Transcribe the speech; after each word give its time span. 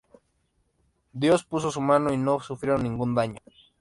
Dios 1.13 1.43
puso 1.45 1.69
su 1.69 1.79
mano 1.79 2.11
y 2.11 2.17
no 2.17 2.39
sufrieron 2.39 2.81
ningún 2.81 3.13
daño. 3.13 3.37